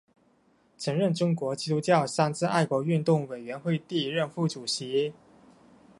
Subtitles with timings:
[0.79, 5.13] 曾任中国基督教三自爱国运动委员会第一届副主席。